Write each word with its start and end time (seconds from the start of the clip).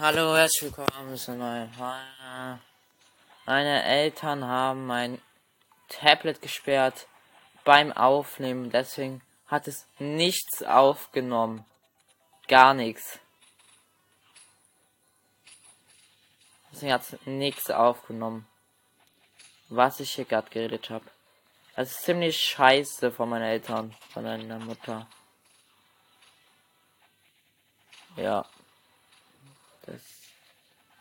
Hallo, 0.00 0.36
herzlich 0.36 0.72
willkommen 0.72 1.16
zu 1.16 1.34
neuen. 1.34 1.74
Meine 3.46 3.82
Eltern 3.82 4.44
haben 4.44 4.86
mein 4.86 5.20
Tablet 5.88 6.40
gesperrt 6.40 7.08
beim 7.64 7.90
Aufnehmen, 7.90 8.70
deswegen 8.70 9.22
hat 9.48 9.66
es 9.66 9.88
nichts 9.98 10.62
aufgenommen. 10.62 11.64
Gar 12.46 12.74
nichts. 12.74 13.18
Deswegen 16.70 16.92
hat 16.92 17.02
es 17.02 17.18
nichts 17.26 17.68
aufgenommen. 17.68 18.46
Was 19.68 19.98
ich 19.98 20.14
hier 20.14 20.26
gerade 20.26 20.48
geredet 20.50 20.90
habe. 20.90 21.06
Das 21.74 21.90
ist 21.90 22.02
ziemlich 22.04 22.40
scheiße 22.40 23.10
von 23.10 23.30
meinen 23.30 23.42
Eltern, 23.42 23.92
von 24.12 24.22
meiner 24.22 24.60
Mutter. 24.60 25.08
Ja. 28.14 28.46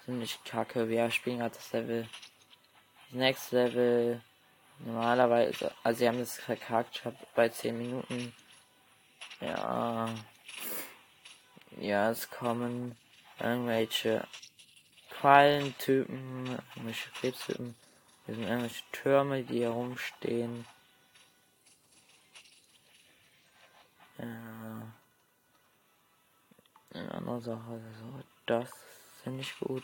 Ziemlich 0.07 0.41
kacke. 0.45 0.87
Wir 0.87 1.11
spielen 1.11 1.39
gerade 1.39 1.55
das 1.55 1.73
Level. 1.73 2.07
Das 3.07 3.13
Next 3.13 3.51
Level. 3.51 4.21
Normalerweise. 4.79 5.73
Also 5.83 5.99
sie 5.99 6.07
haben 6.07 6.19
das 6.19 6.37
verkackt. 6.37 6.95
Ich 6.95 7.03
habe 7.03 7.17
bei 7.35 7.49
10 7.49 7.77
Minuten. 7.77 8.33
Ja. 9.41 10.07
Ja, 11.71 12.09
es 12.09 12.29
kommen 12.29 12.97
irgendwelche 13.37 14.25
Quallentypen, 15.09 16.57
irgendwelche 16.75 17.09
Krebstypen. 17.19 17.75
Hier 18.25 18.35
sind 18.35 18.45
irgendwelche 18.45 18.83
Türme, 18.93 19.43
die 19.43 19.63
herumstehen. 19.63 20.65
Ja. 24.19 24.93
Eine 26.93 27.11
andere 27.11 27.41
Sache, 27.41 27.71
also 27.71 28.23
das 28.45 28.71
finde 29.27 29.41
ich 29.41 29.59
gut. 29.59 29.83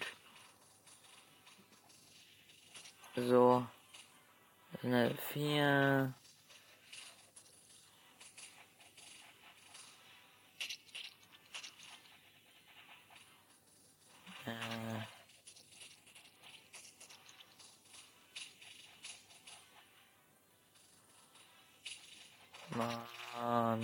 So. 3.17 3.67
Eine 4.81 5.13
4. 5.33 6.13
Äh. 14.45 14.53
Mann. 22.75 23.81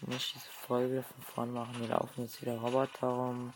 Nicht 0.00 0.34
diese 0.34 0.44
Folge 0.66 1.04
von 1.04 1.22
vorne 1.22 1.52
machen. 1.52 1.80
Wir 1.80 1.88
laufen 1.88 2.22
jetzt 2.22 2.42
wieder 2.42 2.58
Roboter 2.58 3.06
rum. 3.06 3.54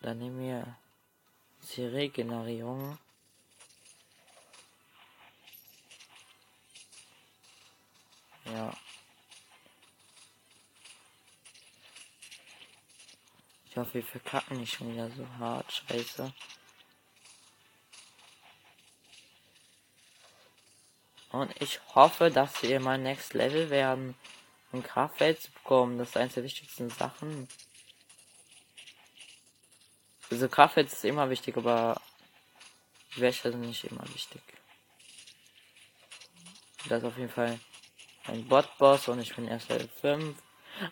Dann 0.00 0.18
nehmen 0.18 0.40
wir 0.40 0.76
die 1.74 1.84
Regenerierung. 1.84 2.98
Ja. 8.46 8.72
Ich 13.68 13.76
hoffe, 13.76 13.94
wir 13.94 14.04
verkacken 14.04 14.58
nicht 14.58 14.74
schon 14.74 14.92
wieder 14.92 15.10
so 15.10 15.28
hart. 15.38 15.72
Scheiße. 15.72 16.32
Und 21.30 21.60
ich 21.60 21.80
hoffe, 21.94 22.30
dass 22.30 22.62
wir 22.62 22.80
mal 22.80 22.98
Next 22.98 23.34
Level 23.34 23.68
werden, 23.70 24.14
um 24.72 24.82
Kraftwelt 24.82 25.42
zu 25.42 25.52
bekommen. 25.52 25.98
Das 25.98 26.08
ist 26.08 26.16
eines 26.16 26.34
der 26.34 26.44
wichtigsten 26.44 26.88
Sachen. 26.88 27.48
Also 30.38 30.48
Kraftwelt 30.48 30.86
ist 30.86 31.04
immer 31.04 31.30
wichtig, 31.30 31.56
aber 31.56 32.00
Wäsche 33.16 33.50
sind 33.50 33.62
nicht 33.62 33.82
immer 33.82 34.08
wichtig. 34.14 34.40
Das 36.88 37.02
ist 37.02 37.08
auf 37.08 37.18
jeden 37.18 37.28
Fall 37.28 37.58
ein 38.26 38.46
Bot-Boss 38.46 39.08
und 39.08 39.18
ich 39.18 39.34
bin 39.34 39.48
erst 39.48 39.68
Level 39.68 39.88
5. 39.88 40.40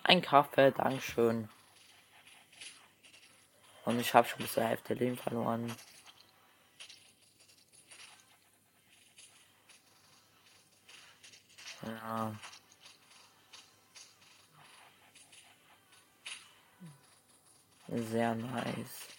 Ein 0.03 0.21
Kraftfeld, 0.21 0.81
Dankeschön. 0.81 1.49
Und 3.85 4.01
ich 4.01 4.13
habe 4.15 4.27
schon 4.27 4.41
bis 4.41 4.55
zur 4.55 4.65
Hälfte 4.65 4.95
Leben 4.95 5.17
verloren. 5.17 5.73
Ja. 11.85 12.35
Sehr 17.87 18.35
nice. 18.35 19.16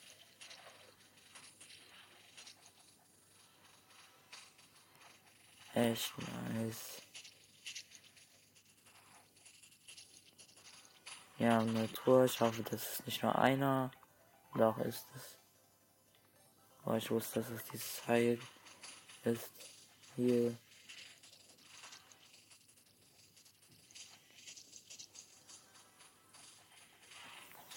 Echt 5.78 6.12
nice. 6.18 7.04
Ja, 11.38 11.62
Natur. 11.64 12.26
Ich 12.26 12.42
hoffe, 12.42 12.64
das 12.64 12.94
ist 12.94 13.06
nicht 13.06 13.22
nur 13.22 13.38
einer. 13.38 13.92
Doch 14.56 14.80
ist 14.80 15.06
es. 15.16 15.38
Aber 16.84 16.98
ich 16.98 17.12
wusste, 17.12 17.42
dass 17.42 17.52
es 17.52 17.64
dieses 17.66 18.08
Heil 18.08 18.40
ist. 19.24 19.52
Hier. 20.16 20.58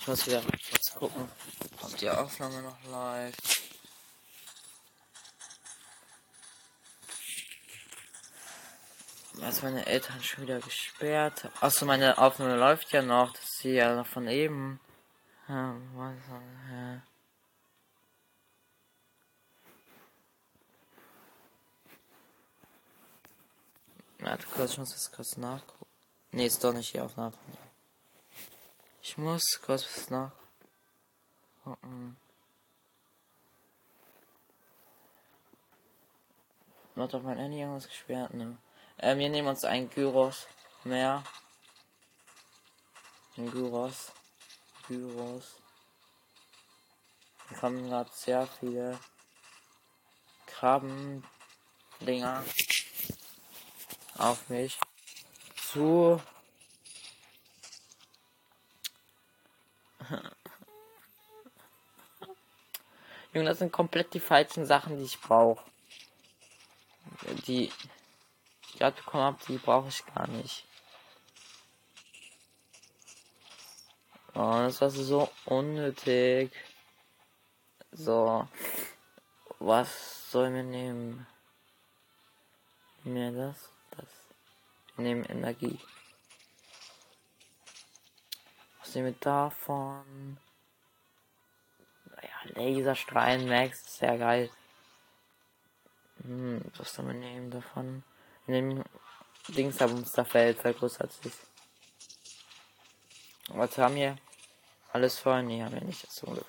Ich 0.00 0.06
muss 0.06 0.26
wieder 0.26 0.42
kurz 0.42 0.94
gucken, 0.94 1.28
ob 1.82 1.96
die 1.98 2.08
Aufnahme 2.08 2.62
noch 2.62 2.82
läuft. 2.84 3.59
Was 9.40 9.62
meine 9.62 9.86
Eltern 9.86 10.22
schon 10.22 10.44
wieder 10.44 10.60
gesperrt. 10.60 11.50
Achso, 11.60 11.86
meine 11.86 12.18
Aufnahme 12.18 12.56
läuft 12.56 12.92
ja 12.92 13.02
noch. 13.02 13.32
Das 13.32 13.42
ist 13.42 13.64
ja 13.64 13.96
noch 13.96 14.06
von 14.06 14.28
eben. 14.28 14.78
Ja, 15.48 15.74
was, 15.94 16.14
ja. 16.70 17.02
Warte 24.18 24.46
kurz, 24.54 24.72
ich 24.72 24.78
muss 24.78 24.92
das 24.92 25.10
kurz 25.10 25.36
nachgucken. 25.38 25.86
Nee, 26.32 26.46
ist 26.46 26.62
doch 26.62 26.74
nicht 26.74 26.92
die 26.92 27.00
Aufnahme. 27.00 27.32
Ich 29.02 29.16
muss 29.16 29.42
kurz 29.64 29.84
was 29.84 30.10
nachgucken. 30.10 30.36
Not 36.94 37.14
auf 37.14 37.22
mein 37.22 37.38
Handy 37.38 37.60
irgendwas 37.60 37.88
gesperrt, 37.88 38.34
ne? 38.34 38.58
Ähm, 39.02 39.18
wir 39.18 39.30
nehmen 39.30 39.48
uns 39.48 39.64
einen 39.64 39.88
Gyros 39.88 40.46
mehr. 40.84 41.24
Ein 43.38 43.50
Gyros. 43.50 44.12
Gyros. 44.86 45.56
Hier 47.48 47.56
kommen 47.56 47.88
gerade 47.88 48.10
sehr 48.12 48.46
viele 48.46 49.00
Krabben-Dinger 50.46 52.44
auf 54.18 54.50
mich 54.50 54.78
zu. 55.56 56.20
Junge, 63.32 63.48
das 63.48 63.60
sind 63.60 63.72
komplett 63.72 64.12
die 64.12 64.20
falschen 64.20 64.66
Sachen, 64.66 64.98
die 64.98 65.04
ich 65.04 65.18
brauche. 65.20 65.64
Die 67.46 67.72
gerade 68.80 68.96
bekommen 68.96 69.24
habe, 69.24 69.38
die 69.46 69.58
brauche 69.58 69.88
ich 69.88 70.04
gar 70.06 70.26
nicht. 70.28 70.64
Oh, 74.34 74.62
das 74.62 74.80
war 74.80 74.90
so 74.90 75.30
unnötig. 75.44 76.50
So. 77.92 78.48
Was 79.58 80.30
sollen 80.30 80.54
wir 80.54 80.62
nehmen? 80.62 81.26
Mir 83.04 83.32
das? 83.32 83.68
Das. 83.90 84.06
Wir 84.96 85.04
nehmen 85.04 85.24
Energie. 85.24 85.78
Was 88.80 88.94
nehmen 88.94 89.08
wir 89.08 89.20
davon? 89.20 90.38
Ja, 92.22 92.62
Laserstrahlen 92.62 93.46
Max, 93.46 93.98
sehr 93.98 94.16
geil. 94.16 94.50
Hm, 96.22 96.62
was 96.76 96.94
sollen 96.94 97.08
wir 97.08 97.14
nehmen 97.14 97.50
davon? 97.50 98.04
Dem 98.46 98.84
Dingsabumsterfeld 99.48 100.58
vergrößert 100.58 101.12
sich. 101.12 101.32
Was 103.48 103.76
haben 103.78 103.96
wir? 103.96 104.16
Alles 104.92 105.18
voll? 105.18 105.42
Nee, 105.42 105.62
haben 105.62 105.74
wir 105.74 105.82
nicht 105.82 106.04
dazu. 106.04 106.44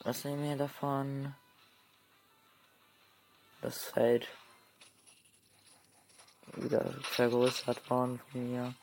Was 0.00 0.24
nehmen 0.24 0.48
wir 0.48 0.56
davon? 0.56 1.34
Das 3.62 3.84
Feld. 3.84 4.28
wieder 6.56 6.84
vergrößert 7.02 7.88
worden 7.90 8.20
von 8.30 8.52
mir. 8.52 8.74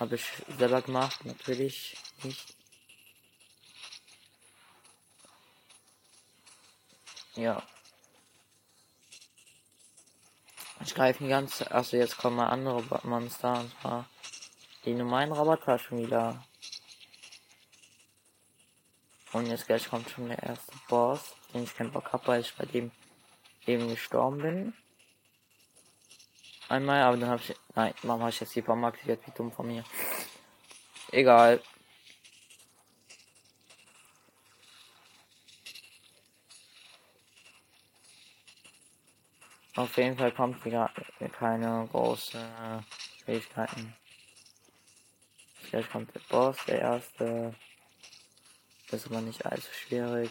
Habe 0.00 0.16
ich 0.16 0.26
selber 0.58 0.82
gemacht, 0.82 1.24
natürlich 1.24 1.96
nicht. 2.22 2.56
Ja. 7.36 7.62
Ich 10.84 10.94
greife 10.94 11.26
ganz. 11.28 11.62
Also 11.62 11.96
jetzt 11.96 12.18
kommen 12.18 12.36
mal 12.36 12.48
andere 12.48 12.82
Monster 13.04 13.60
und 13.60 13.72
zwar 13.80 14.06
die 14.84 14.94
normalen 14.94 15.32
Roboter 15.32 15.78
schon 15.78 15.98
wieder. 15.98 16.44
Und 19.32 19.46
jetzt 19.46 19.66
gleich 19.66 19.88
kommt 19.88 20.10
schon 20.10 20.28
der 20.28 20.42
erste 20.42 20.72
Boss, 20.88 21.34
den 21.54 21.64
ich 21.64 21.74
keinen 21.74 21.92
Bock 21.92 22.12
habe, 22.12 22.26
weil 22.26 22.40
ich 22.40 22.54
bei 22.54 22.66
dem 22.66 22.90
eben 23.66 23.88
gestorben 23.88 24.38
bin. 24.38 24.74
Einmal, 26.68 27.02
aber 27.02 27.16
dann 27.16 27.30
habe 27.30 27.42
ich. 27.42 27.54
Nein, 27.74 27.94
warum 28.02 28.20
habe 28.22 28.30
ich 28.30 28.40
jetzt 28.40 28.54
die 28.54 28.62
Bombe 28.62 28.88
aktiviert? 28.88 29.26
Wie 29.26 29.30
dumm 29.30 29.52
von 29.52 29.66
mir. 29.66 29.84
Egal. 31.10 31.62
Auf 39.74 39.96
jeden 39.96 40.18
Fall 40.18 40.32
kommt 40.32 40.62
wieder 40.66 40.90
keine 41.38 41.88
großen 41.90 42.84
Schwierigkeiten. 43.18 43.94
Vielleicht 45.54 45.90
kommt 45.90 46.14
der 46.14 46.20
Boss, 46.28 46.58
der 46.66 46.80
erste. 46.80 47.54
Das 48.90 49.00
ist 49.00 49.06
aber 49.06 49.22
nicht 49.22 49.46
allzu 49.46 49.72
schwierig. 49.72 50.30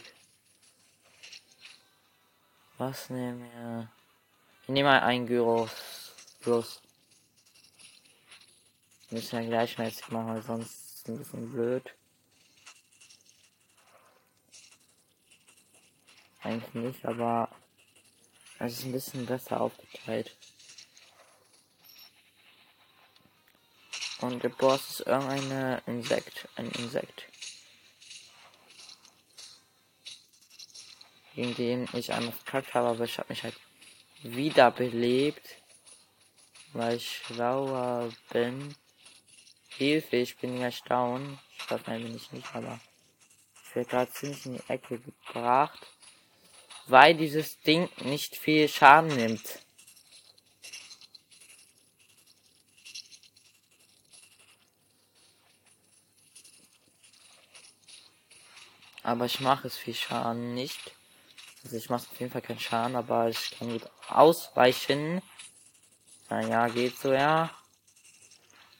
Was 2.78 3.10
nehmen 3.10 3.42
wir? 3.42 3.90
Ich 4.62 4.68
nehme 4.68 4.90
mal 4.90 5.00
ein 5.00 5.26
Gyros 5.26 6.14
plus. 6.40 6.80
Müssen 9.10 9.40
wir 9.40 9.48
gleichmäßig 9.48 10.08
machen, 10.10 10.28
weil 10.28 10.42
sonst 10.42 10.70
ist 10.70 10.98
es 10.98 11.08
ein 11.08 11.18
bisschen 11.18 11.52
blöd. 11.52 11.94
Eigentlich 16.42 16.74
nicht, 16.74 17.04
aber 17.04 17.48
es 18.64 18.74
ist 18.74 18.84
ein 18.84 18.92
bisschen 18.92 19.26
besser 19.26 19.60
aufgeteilt. 19.60 20.36
Und 24.20 24.40
der 24.44 24.50
Boss 24.50 24.88
ist 24.88 25.00
irgendeine 25.00 25.82
Insekt, 25.86 26.48
ein 26.54 26.70
Insekt. 26.70 27.26
Gegen 31.34 31.54
den 31.56 31.88
ich 31.92 32.12
einmal 32.12 32.32
verkackt 32.32 32.74
habe, 32.74 32.88
aber 32.88 33.04
ich 33.04 33.18
habe 33.18 33.32
mich 33.32 33.42
halt 33.42 33.58
wiederbelebt. 34.22 35.56
Weil 36.72 36.98
ich 36.98 37.18
schlauer 37.18 38.12
bin. 38.30 38.76
Hilfe, 39.70 40.16
ich 40.16 40.36
bin 40.36 40.56
gleich 40.56 40.82
down. 40.82 41.38
Ich 41.58 41.66
glaube, 41.66 41.82
nein, 41.88 42.04
bin 42.04 42.14
ich 42.14 42.30
nicht, 42.30 42.54
aber 42.54 42.78
ich 43.64 43.74
werde 43.74 43.90
gerade 43.90 44.12
ziemlich 44.12 44.46
in 44.46 44.54
die 44.54 44.68
Ecke 44.68 45.00
gebracht 45.00 45.88
weil 46.86 47.14
dieses 47.14 47.60
Ding 47.60 47.88
nicht 48.04 48.36
viel 48.36 48.68
Schaden 48.68 49.14
nimmt. 49.14 49.60
Aber 59.02 59.26
ich 59.26 59.40
mache 59.40 59.66
es 59.66 59.76
viel 59.76 59.94
Schaden 59.94 60.54
nicht. 60.54 60.92
Also 61.64 61.76
ich 61.76 61.90
mache 61.90 62.06
auf 62.10 62.20
jeden 62.20 62.32
Fall 62.32 62.42
keinen 62.42 62.60
Schaden, 62.60 62.96
aber 62.96 63.28
ich 63.28 63.50
kann 63.52 63.70
gut 63.70 63.88
ausweichen. 64.08 65.22
Naja, 66.28 66.68
geht 66.68 66.98
so, 66.98 67.12
ja. 67.12 67.50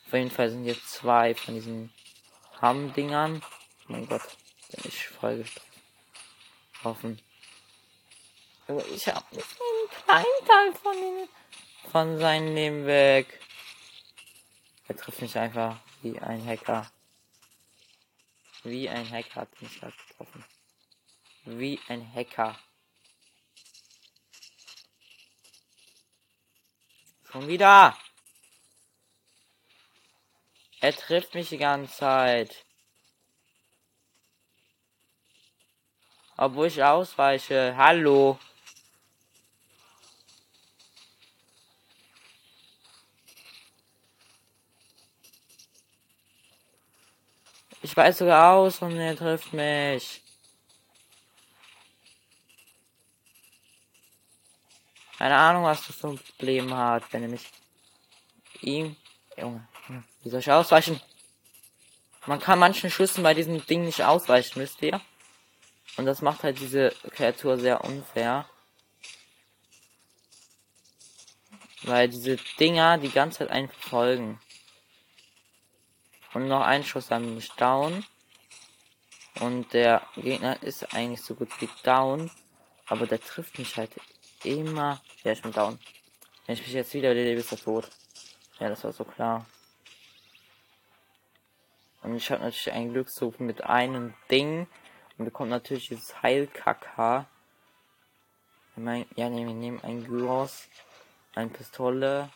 Auf 0.07 0.13
jeden 0.13 0.31
Fall 0.31 0.51
sind 0.51 0.65
jetzt 0.65 0.89
zwei 0.91 1.35
von 1.35 1.55
diesen 1.55 1.93
Hamm-Dingern. 2.61 3.43
Oh 3.89 3.93
mein 3.93 4.07
Gott, 4.07 4.23
bin 4.71 4.85
ich 4.87 5.09
voll 5.09 5.45
getroffen. 6.73 7.21
Aber 8.73 8.87
ich 8.87 9.07
habe 9.07 9.37
nicht 9.37 9.47
einen 9.61 10.03
kleinen 10.07 10.47
Teil 10.47 10.73
von, 10.83 10.97
den, 10.97 11.29
von 11.91 12.19
seinem 12.19 12.55
Leben 12.55 12.87
weg. 12.87 13.39
Er 14.89 14.97
trifft 14.97 15.21
mich 15.21 15.37
einfach 15.37 15.77
wie 16.01 16.19
ein 16.19 16.43
Hacker. 16.47 16.91
Wie 18.63 18.89
ein 18.89 19.11
Hacker 19.11 19.43
hat 19.43 19.61
mich 19.61 19.79
gerade 19.79 19.93
getroffen. 20.09 20.45
Wie 21.45 21.79
ein 21.89 22.15
Hacker. 22.15 22.59
Schon 27.31 27.47
wieder. 27.49 27.95
Er 30.81 30.97
trifft 30.97 31.35
mich 31.35 31.51
die 31.51 31.59
ganze 31.59 31.95
Zeit. 31.95 32.65
Obwohl 36.39 36.69
ich 36.69 36.83
ausweiche. 36.83 37.75
Hallo. 37.77 38.39
Ich 47.83 47.97
weiß 47.97 48.19
sogar 48.19 48.55
aus 48.55 48.81
und 48.81 48.97
er 48.97 49.17
trifft 49.17 49.53
mich. 49.53 50.23
Keine 55.19 55.37
Ahnung, 55.37 55.65
was 55.65 55.87
das 55.87 55.97
für 55.97 56.09
ein 56.09 56.19
Problem 56.19 56.77
hat, 56.77 57.05
wenn 57.13 57.23
er 57.25 57.29
mich 57.29 57.51
ihm. 58.61 58.97
Junge, 59.37 59.67
wie 60.23 60.31
soll 60.31 60.41
ich 60.41 60.51
ausweichen? 60.51 61.01
Man 62.27 62.39
kann 62.39 62.59
manchen 62.61 62.91
Schüssen 62.91 63.25
bei 63.25 63.35
diesem 63.35 63.67
Ding 63.67 63.85
nicht 63.85 64.05
ausweichen, 64.05 64.61
wisst 64.61 64.81
ihr? 64.83 65.01
Und 65.97 66.07
das 66.07 66.23
macht 66.23 66.45
halt 66.45 66.61
diese 66.61 66.91
Kreatur 67.11 67.59
sehr 67.59 67.85
unfair. 67.85 68.49
Weil 71.83 72.09
diese 72.09 72.37
Dinger 72.61 72.99
die 72.99 73.11
ganze 73.11 73.41
Zeit 73.41 73.51
einen 73.51 73.69
verfolgen. 73.69 74.41
Und 76.35 76.49
noch 76.49 76.63
ein 76.63 76.85
Schuss 76.85 77.09
dann 77.09 77.25
bin 77.25 77.39
ich 77.39 77.53
down. 77.53 78.05
Und 79.41 79.73
der 79.73 80.03
Gegner 80.17 80.63
ist 80.63 80.95
eigentlich 80.95 81.23
so 81.23 81.35
gut 81.35 81.49
wie 81.61 81.69
down. 81.83 82.31
Aber 82.87 83.07
der 83.07 83.21
trifft 83.21 83.59
mich 83.59 83.77
halt 83.77 83.91
immer. 84.45 85.01
Ja, 85.25 85.33
ich 85.33 85.43
bin 85.43 85.53
down. 85.53 85.79
Wenn 86.47 86.55
ich 86.55 86.63
mich 86.63 86.73
jetzt 86.73 86.95
wieder 86.95 87.15
lebe, 87.15 87.41
ist 87.41 87.53
er 87.53 87.59
tot. 87.59 87.89
Ja, 88.59 88.69
das 88.69 88.85
war 88.85 88.93
so 88.93 89.05
klar. 89.05 89.47
Und 92.03 92.17
ich 92.17 92.31
habe 92.31 92.43
natürlich 92.43 92.73
einen 92.73 92.93
Glücksruf 92.93 93.39
mit 93.39 93.65
einem 93.65 94.15
Ding. 94.31 94.67
Und 95.19 95.27
bekommt 95.27 95.51
natürlich 95.51 95.89
dieses 95.89 96.23
Heilkaka. 96.23 97.27
Ja, 98.77 98.83
ne, 98.83 99.07
wir 99.17 99.29
nehmen 99.29 99.81
ein 99.83 100.05
Gyros, 100.05 100.69
eine 101.35 101.51
Pistole, 101.51 102.31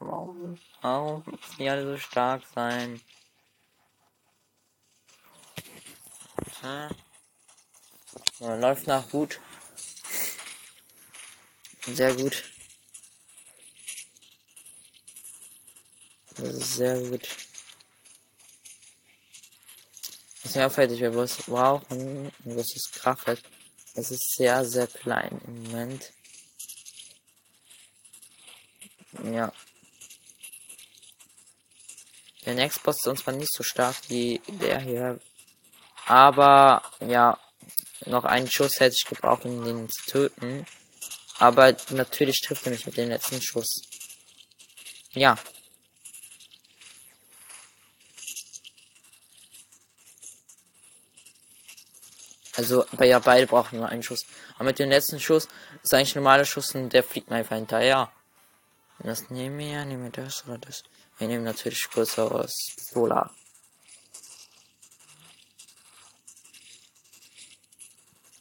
Warum? 0.00 0.58
Warum 0.80 1.22
müssen 1.26 1.56
die 1.58 1.68
alle 1.68 1.84
so 1.84 1.98
stark 1.98 2.42
sein? 2.54 3.00
Hm? 6.62 6.88
Ja, 8.40 8.54
läuft 8.56 8.86
nach 8.86 9.06
gut. 9.10 9.38
Sehr 11.86 12.14
gut. 12.14 12.44
Sehr 16.36 16.98
gut. 17.00 17.28
Was 20.42 20.54
mir 20.54 20.66
auffällt, 20.66 21.14
was 21.14 21.36
brauchen, 21.42 22.32
das 22.44 22.74
ist 22.74 22.92
Kraft. 22.94 23.42
Es 23.94 24.10
ist 24.10 24.34
sehr, 24.34 24.64
sehr 24.64 24.86
klein 24.86 25.40
im 25.46 25.62
Moment. 25.64 26.12
Ja. 29.24 29.52
Der 32.50 32.56
Next 32.56 32.82
Boss 32.82 32.96
ist 32.96 33.06
uns 33.06 33.20
zwar 33.20 33.32
nicht 33.32 33.54
so 33.54 33.62
stark 33.62 33.94
wie 34.08 34.40
der 34.48 34.80
hier. 34.80 35.20
Aber 36.06 36.82
ja, 36.98 37.38
noch 38.06 38.24
einen 38.24 38.50
Schuss 38.50 38.80
hätte 38.80 38.96
ich 38.98 39.08
gebraucht, 39.08 39.44
um 39.44 39.64
den 39.64 39.88
zu 39.88 40.02
töten. 40.10 40.66
Aber 41.38 41.76
natürlich 41.90 42.40
trifft 42.40 42.66
er 42.66 42.72
mich 42.72 42.84
mit 42.86 42.96
dem 42.96 43.08
letzten 43.08 43.40
Schuss. 43.40 43.82
Ja. 45.12 45.38
Also, 52.56 52.84
bei 52.90 53.06
ja, 53.06 53.20
beide 53.20 53.46
brauchen 53.46 53.78
nur 53.78 53.88
einen 53.88 54.02
Schuss. 54.02 54.26
Aber 54.56 54.64
mit 54.64 54.80
dem 54.80 54.90
letzten 54.90 55.20
Schuss 55.20 55.46
ist 55.84 55.94
eigentlich 55.94 56.16
ein 56.16 56.18
normaler 56.18 56.44
Schuss 56.44 56.74
und 56.74 56.92
der 56.92 57.04
fliegt 57.04 57.30
mir 57.30 57.36
einfach 57.36 57.54
hinterher. 57.54 58.10
Das 58.98 59.30
nehmen 59.30 59.56
wir, 59.56 59.84
nehmen 59.84 60.02
wir 60.02 60.24
das 60.24 60.44
oder 60.46 60.58
das. 60.58 60.82
Wir 61.20 61.28
nehmen 61.28 61.44
natürlich 61.44 61.86
größeres 61.90 62.50
Solar. 62.78 63.30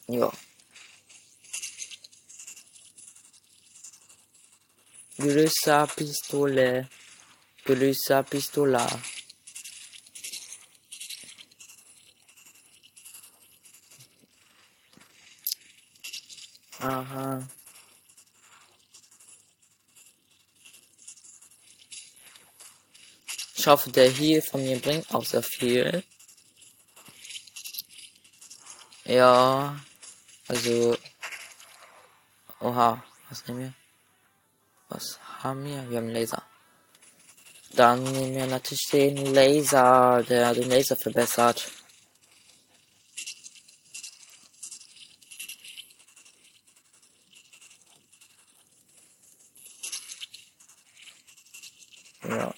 Ja. 0.07 0.31
Gelöser 5.17 5.87
Pistole. 5.87 6.89
Gelöser 7.65 8.23
Pistola. 8.23 8.87
Aha. 16.79 17.45
Ich 23.59 23.67
hoffe, 23.67 23.91
der 23.91 24.09
hier 24.09 24.41
von 24.41 24.63
mir 24.63 24.79
bringt 24.79 25.13
auch 25.13 25.25
sehr 25.25 25.43
viel. 25.43 26.01
Ja, 29.03 29.77
also. 30.47 30.97
Oha, 32.61 33.03
was 33.27 33.45
nehmen 33.45 33.59
wir? 33.59 33.73
Was 34.87 35.19
haben 35.43 35.65
wir? 35.65 35.89
Wir 35.89 35.97
haben 35.97 36.07
Laser. 36.07 36.41
Dann 37.73 38.01
nehmen 38.03 38.33
wir 38.33 38.47
natürlich 38.47 38.87
den 38.91 39.33
Laser, 39.33 40.23
der 40.23 40.53
den 40.53 40.69
Laser 40.69 40.95
verbessert. 40.95 41.69
Ja. 52.23 52.53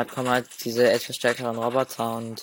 Gerade 0.00 0.14
kommen 0.14 0.30
halt 0.30 0.48
diese 0.64 0.90
etwas 0.90 1.16
stärkeren 1.16 1.58
Roboter 1.58 2.16
und 2.16 2.42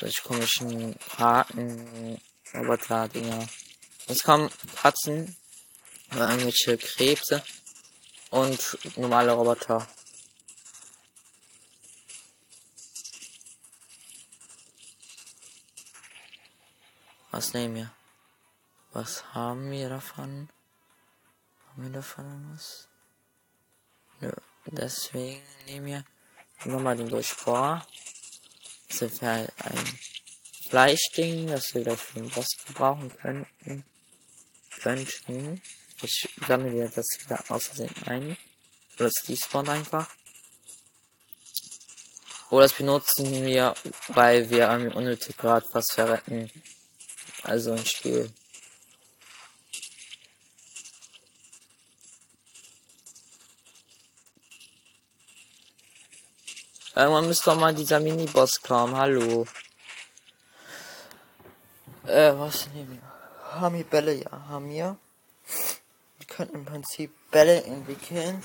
solche 0.00 0.20
komischen 0.22 0.96
Haken 1.16 2.20
Roboter 2.52 3.06
Dinger. 3.06 3.46
Es 4.08 4.24
kommen 4.24 4.50
Katzen, 4.74 5.36
irgendwelche 6.10 6.76
Krebse 6.76 7.40
und 8.30 8.78
normale 8.96 9.30
Roboter. 9.30 9.86
Was 17.30 17.54
nehmen 17.54 17.76
wir? 17.76 17.92
Was 18.92 19.22
haben 19.34 19.70
wir 19.70 19.88
davon? 19.88 20.48
Haben 21.68 21.82
wir 21.84 21.92
davon 21.92 22.52
was? 22.52 22.88
Nö. 24.20 24.32
Deswegen 24.64 25.44
nehmen 25.66 25.86
wir 25.86 26.04
nochmal 26.64 26.96
den 26.96 27.08
Durchbohrer. 27.08 27.86
Das 28.88 29.02
ist 29.02 29.22
halt 29.22 29.52
ein 29.58 29.98
Fleischding, 30.68 31.48
das 31.48 31.74
wir 31.74 31.82
gleich 31.82 31.98
für 31.98 32.20
den 32.20 32.30
Boss 32.30 32.48
gebrauchen 32.66 33.12
könnten. 33.18 33.84
Könnten. 34.82 35.62
Ich 36.02 36.28
sammle 36.46 36.70
dir 36.70 36.88
das 36.88 37.06
wieder 37.20 37.42
aus 37.48 37.66
Versehen 37.66 37.94
ein. 38.06 38.36
Oder 38.96 39.06
es 39.06 39.22
despawnt 39.26 39.68
einfach. 39.68 40.08
Oder 42.50 42.62
das 42.62 42.74
benutzen 42.74 43.44
wir, 43.44 43.74
weil 44.08 44.48
wir 44.50 44.70
unnötig 44.94 45.36
gerade 45.36 45.66
was 45.72 45.92
verretten. 45.92 46.50
Also 47.42 47.72
ein 47.72 47.86
Spiel. 47.86 48.32
Irgendwann 56.96 57.26
müsste 57.26 57.50
doch 57.50 57.60
mal 57.60 57.74
dieser 57.74 58.00
Mini-Boss 58.00 58.62
kommen. 58.62 58.96
Hallo. 58.96 59.46
Äh, 62.06 62.32
was 62.38 62.68
nehmen 62.68 62.92
wir? 62.92 63.60
Haben 63.60 63.76
wir 63.76 63.84
Bälle? 63.84 64.14
Ja, 64.14 64.30
haben 64.48 64.70
wir. 64.70 64.96
Wir 66.16 66.26
könnten 66.26 66.54
im 66.54 66.64
Prinzip 66.64 67.12
Bälle 67.30 67.64
entwickeln, 67.64 68.42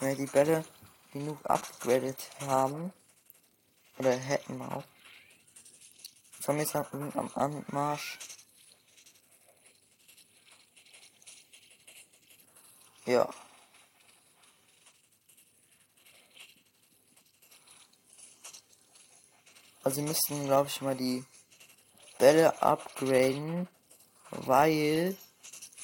wenn 0.00 0.08
wir 0.10 0.16
die 0.16 0.30
Bälle 0.30 0.66
genug 1.14 1.38
upgradet 1.44 2.18
haben. 2.46 2.92
Oder 3.96 4.10
hätten 4.12 4.58
wir 4.58 4.76
auch. 4.76 4.84
Zombies 6.42 6.76
am 6.76 7.30
Anmarsch. 7.34 8.18
Ja. 13.06 13.30
Also 19.84 19.98
wir 19.98 20.08
müssten, 20.08 20.46
glaube 20.46 20.68
ich, 20.68 20.80
mal 20.80 20.96
die 20.96 21.24
Bälle 22.18 22.62
upgraden, 22.62 23.68
weil 24.30 25.14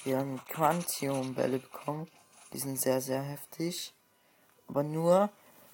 wir 0.05 0.19
haben 0.19 0.43
Quantium-Bälle 0.47 1.59
bekommen. 1.59 2.11
Die 2.55 2.59
sind 2.59 2.81
sehr, 2.81 3.03
sehr 3.03 3.23
heftig. 3.23 3.93
Aber 4.69 4.83
nur, 4.83 5.29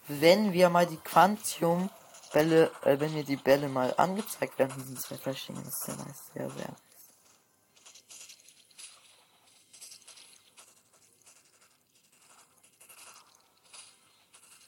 wenn 0.09 0.52
wir 0.52 0.68
mal 0.71 0.87
die 0.87 0.97
Quantium-Bälle, 0.97 2.73
äh, 2.83 2.99
wenn 2.99 3.14
wir 3.14 3.23
die 3.23 3.37
Bälle 3.37 3.68
mal 3.68 3.95
angezeigt 3.97 4.59
werden, 4.59 4.85
sind 4.85 5.00
zwei 5.00 5.18
verschiedene. 5.18 5.64
Das 5.64 5.75
ist 5.75 5.85
sehr 5.85 5.97
nice, 5.97 6.26
sehr, 6.35 6.50
sehr. 6.50 6.76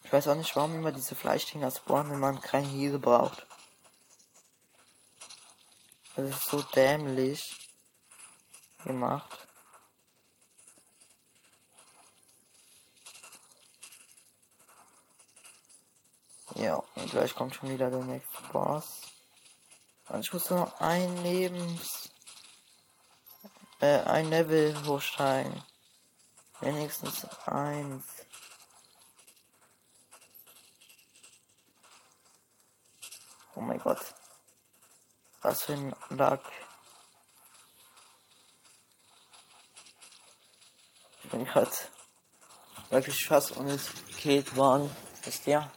Ich 0.04 0.12
weiß 0.12 0.28
auch 0.28 0.36
nicht, 0.36 0.54
warum 0.54 0.76
immer 0.76 0.92
diese 0.92 1.16
Fleischdinger 1.16 1.72
spawnen, 1.72 2.12
wenn 2.12 2.20
man 2.20 2.40
keine 2.40 2.68
Heal 2.68 2.98
braucht. 3.00 3.47
Das 6.18 6.30
ist 6.30 6.48
so 6.48 6.60
dämlich 6.62 7.68
gemacht. 8.82 9.46
Ja, 16.56 16.74
und 16.96 17.08
gleich 17.12 17.32
kommt 17.36 17.54
schon 17.54 17.70
wieder 17.70 17.88
der 17.88 18.02
nächste 18.02 18.42
Boss. 18.52 19.00
Und 20.08 20.24
ich 20.24 20.32
muss 20.32 20.50
nur 20.50 20.80
ein 20.82 21.22
Lebens... 21.22 22.10
Äh, 23.78 24.00
ein 24.00 24.28
Level 24.28 24.74
hochsteigen. 24.86 25.62
Wenigstens 26.58 27.26
eins. 27.46 28.04
Oh 33.54 33.60
mein 33.60 33.78
Gott. 33.78 34.17
Was 35.42 35.62
für 35.62 35.74
ein 35.74 35.94
Lack. 36.10 36.40
Ich 41.22 41.30
bin 41.30 41.44
gerade 41.44 41.70
wirklich 42.90 43.26
fast 43.26 43.52
unnötig 43.56 44.56
worden. 44.56 44.90
Wisst 45.22 45.46
ihr? 45.46 45.70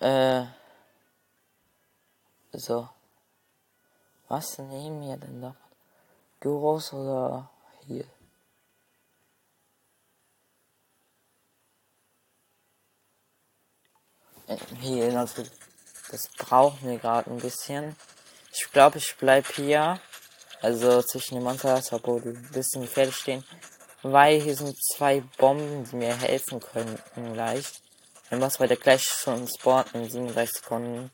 Äh. 0.00 0.46
So. 2.52 2.88
Was 4.28 4.58
nehmen 4.58 5.00
wir 5.02 5.16
denn 5.16 5.42
da? 5.42 5.54
Gyros 6.40 6.92
oder 6.92 7.50
hier? 7.86 8.06
Hier, 14.80 15.18
also 15.18 15.44
das 16.10 16.28
brauchen 16.36 16.88
wir 16.90 16.98
gerade 16.98 17.30
ein 17.30 17.38
bisschen. 17.38 17.96
Ich 18.52 18.70
glaube, 18.72 18.98
ich 18.98 19.16
bleib 19.18 19.46
hier. 19.54 20.00
Also 20.60 21.02
zwischen 21.02 21.36
den 21.36 21.44
Monsters, 21.44 21.92
obwohl 21.92 22.20
die 22.20 22.28
ein 22.28 22.50
bisschen 22.52 22.86
fertig 22.86 23.16
stehen. 23.16 23.44
Weil 24.02 24.40
hier 24.40 24.56
sind 24.56 24.76
zwei 24.94 25.20
Bomben, 25.38 25.84
die 25.84 25.96
mir 25.96 26.16
helfen 26.16 26.60
könnten 26.60 27.32
gleich. 27.32 27.66
Wenn 28.30 28.40
was 28.40 28.58
bei 28.58 28.66
der 28.66 28.76
gleich 28.76 29.02
schon 29.02 29.48
spawnt 29.48 29.94
in 29.94 30.08
37 30.08 30.56
Sekunden. 30.56 31.10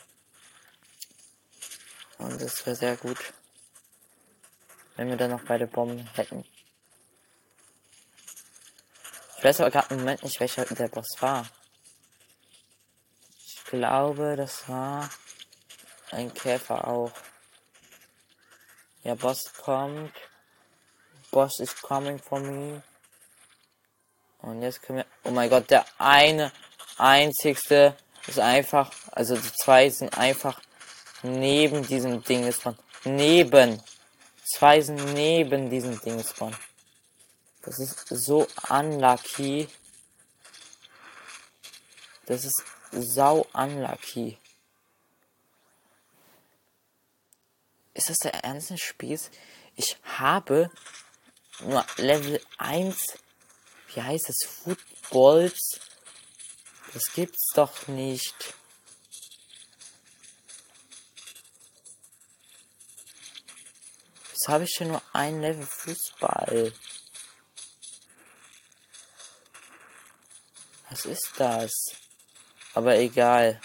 Und 2.18 2.40
das 2.40 2.64
wäre 2.66 2.76
sehr 2.76 2.96
gut. 2.96 3.18
Wenn 4.96 5.08
wir 5.08 5.16
dann 5.16 5.30
noch 5.30 5.44
beide 5.44 5.66
Bomben 5.66 6.08
hätten. 6.14 6.44
Ich 9.36 9.44
weiß 9.44 9.60
aber 9.60 9.70
gerade 9.70 9.94
im 9.94 10.00
Moment 10.00 10.22
nicht, 10.24 10.40
welcher 10.40 10.64
der 10.64 10.88
Boss 10.88 11.08
war 11.20 11.46
glaube, 13.70 14.36
das 14.36 14.68
war 14.68 15.08
ein 16.10 16.32
Käfer 16.32 16.86
auch. 16.86 17.12
Ja, 19.02 19.14
Boss 19.14 19.52
kommt. 19.62 20.12
Boss 21.30 21.60
is 21.60 21.74
coming 21.80 22.18
for 22.18 22.40
me. 22.40 22.82
Und 24.38 24.62
jetzt 24.62 24.82
können 24.82 24.98
wir. 24.98 25.06
Oh 25.24 25.30
mein 25.30 25.50
Gott, 25.50 25.70
der 25.70 25.84
eine 25.98 26.52
einzigste 26.96 27.96
ist 28.26 28.38
einfach. 28.38 28.90
Also 29.12 29.36
die 29.36 29.52
zwei 29.52 29.90
sind 29.90 30.16
einfach 30.16 30.60
neben 31.22 31.86
diesem 31.86 32.22
Ding 32.22 32.44
gespawnt. 32.46 32.78
Neben. 33.04 33.82
Zwei 34.44 34.80
sind 34.80 35.14
neben 35.14 35.68
diesem 35.68 36.00
Ding 36.00 36.16
gespawnt. 36.16 36.56
Das 37.62 37.78
ist 37.78 38.08
so 38.08 38.46
unlucky. 38.70 39.68
Das 42.26 42.44
ist 42.44 42.62
sau 42.92 43.46
unlucky. 43.52 44.38
Ist 47.94 48.10
das 48.10 48.18
der 48.18 48.34
ernste 48.44 48.78
Spieß? 48.78 49.30
Ich 49.74 49.96
habe 50.04 50.70
nur 51.60 51.84
Level 51.96 52.40
1. 52.58 52.96
Wie 53.94 54.02
heißt 54.02 54.28
das? 54.28 54.36
Footballs? 54.46 55.80
Das 56.92 57.12
gibt's 57.12 57.50
doch 57.54 57.88
nicht. 57.88 58.54
Jetzt 64.30 64.48
habe 64.48 64.64
ich 64.64 64.70
schon 64.70 64.88
nur 64.88 65.02
ein 65.12 65.40
Level 65.40 65.66
Fußball. 65.66 66.72
Was 70.90 71.04
ist 71.04 71.32
das? 71.36 71.72
Aber 72.74 72.96
egal. 72.96 73.60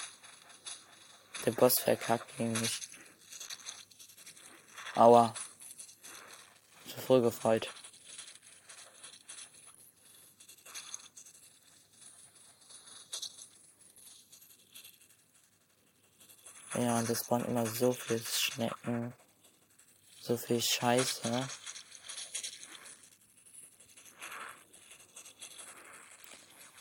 Der 1.46 1.52
Boss 1.52 1.80
verkackt 1.80 2.38
gegen 2.38 2.54
mich. 2.54 2.80
Aua. 4.96 5.34
Zu 6.88 7.02
früh 7.02 7.22
gefreut. 7.22 7.70
Ja, 16.76 16.98
und 16.98 17.10
das 17.10 17.30
waren 17.30 17.46
immer 17.46 17.66
so 17.68 17.94
viel 17.94 18.24
Schnecken. 18.26 19.14
So 20.22 20.38
viel 20.38 20.62
Scheiße. 20.62 21.48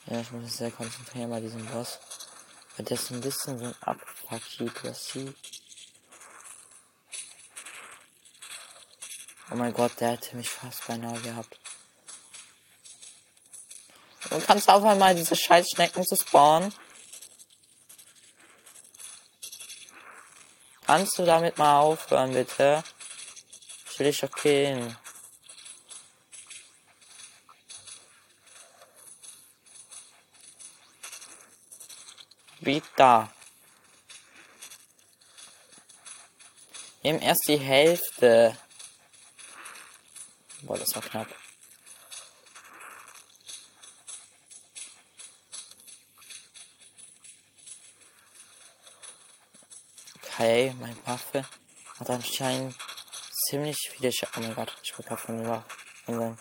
Ja, 0.07 0.21
ich 0.21 0.31
muss 0.31 0.43
mich 0.43 0.53
sehr 0.53 0.71
konzentrieren 0.71 1.31
bei 1.31 1.41
diesem 1.41 1.67
Boss. 1.67 1.99
Weil 2.77 2.87
der 2.87 2.97
ist 2.97 3.11
ein 3.11 3.21
bisschen 3.21 3.59
so 3.59 3.67
ein 3.67 3.75
Abfuck-Typ, 3.83 4.83
das 4.83 5.07
sieht. 5.07 5.37
Oh 9.51 9.55
mein 9.55 9.75
Gott, 9.75 10.01
der 10.01 10.13
hätte 10.13 10.37
mich 10.37 10.49
fast 10.49 10.87
beinahe 10.87 11.21
gehabt. 11.21 11.59
Und 14.31 14.47
kannst 14.47 14.69
du 14.69 14.73
aufhören, 14.73 14.99
mal 14.99 15.15
diese 15.15 15.37
scheiß 15.37 15.69
Schnecken 15.71 16.07
zu 16.07 16.17
spawnen? 16.17 16.73
Kannst 20.87 21.19
du 21.19 21.27
damit 21.27 21.59
mal 21.59 21.81
aufhören, 21.81 22.33
bitte? 22.33 22.83
Ich 23.91 23.99
will 23.99 24.07
dich 24.07 24.21
doch. 24.21 24.97
Wieder. 32.65 33.29
Wir 37.03 37.13
haben 37.13 37.21
erst 37.21 37.49
die 37.49 37.57
Hälfte. 37.57 38.57
Boah, 40.61 40.79
das 40.79 40.95
war 40.95 41.03
knapp. 41.03 41.27
Okay, 50.23 50.73
meine 50.79 50.97
Waffe 51.05 51.45
hat 51.99 52.11
anscheinend 52.11 52.77
ziemlich 53.49 53.77
viele 53.91 54.13
Sch 54.13 54.25
Oh 54.37 54.41
mein 54.41 54.55
Gott, 54.55 54.73
ich 54.85 54.97
wurde 54.97 55.09
gerade 55.09 55.21
von 55.21 55.39
den 55.39 55.65
von 56.05 56.39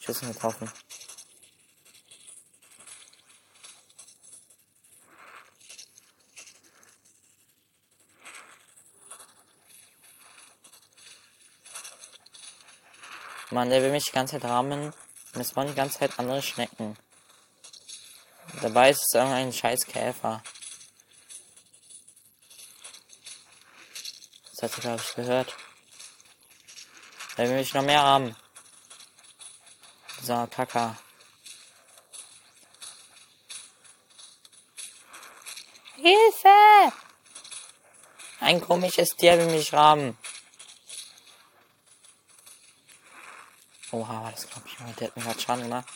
Schüssen 0.00 0.32
getroffen. 0.32 0.68
Mann, 13.52 13.70
der 13.70 13.82
will 13.82 13.90
mich 13.90 14.06
die 14.06 14.12
ganze 14.12 14.40
Zeit 14.40 14.50
rahmen. 14.50 14.92
Und 15.34 15.40
es 15.40 15.54
waren 15.54 15.68
die 15.68 15.74
ganze 15.74 15.98
Zeit 15.98 16.18
andere 16.18 16.42
Schnecken. 16.42 16.96
Dabei 18.60 18.90
ist 18.90 19.02
es 19.02 19.14
irgendein 19.14 19.52
scheiß 19.52 19.86
Käfer. 19.86 20.42
Das 24.50 24.62
hat 24.62 24.78
er, 24.78 24.80
glaube 24.80 25.02
ich, 25.02 25.14
gehört. 25.14 25.56
Der 27.36 27.48
will 27.48 27.56
mich 27.56 27.72
noch 27.72 27.82
mehr 27.82 28.02
haben. 28.02 28.36
So, 30.22 30.46
Kaka. 30.50 30.96
Hilfe! 35.96 36.92
Ein 38.40 38.60
komisches 38.60 39.10
Tier 39.10 39.38
will 39.38 39.46
mich 39.46 39.72
rammen. 39.72 40.18
Oha, 43.92 44.30
das 44.30 44.48
glaube 44.48 44.66
ich 44.68 44.80
mal. 44.80 44.92
Der 44.94 45.08
hat 45.08 45.16
mir 45.16 45.22
gerade 45.22 45.40
Schaden 45.40 45.64
gemacht. 45.64 45.88